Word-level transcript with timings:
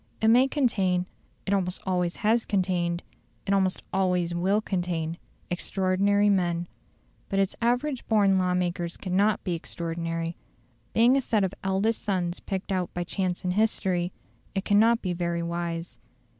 It 0.19 0.29
may 0.29 0.47
contain 0.47 1.05
it 1.45 1.53
almost 1.53 1.79
always 1.85 2.15
has 2.15 2.43
contained, 2.43 3.03
it 3.45 3.53
almost 3.53 3.83
always 3.93 4.33
will 4.33 4.59
contain 4.59 5.19
extraordinary 5.51 6.27
men. 6.27 6.67
But 7.29 7.37
its 7.37 7.55
average 7.61 8.07
born 8.07 8.39
law 8.39 8.55
makers 8.55 8.97
cannot 8.97 9.43
be 9.43 9.53
extraordinary. 9.53 10.35
Being 10.93 11.15
a 11.17 11.21
set 11.21 11.43
of 11.43 11.53
eldest 11.63 12.01
sons 12.01 12.39
picked 12.39 12.71
out 12.71 12.91
by 12.95 13.03
chance 13.03 13.43
and 13.43 13.53
history, 13.53 14.11
it 14.55 14.65
cannot 14.65 15.03
be 15.03 15.13
very 15.13 15.43
wise. 15.43 15.99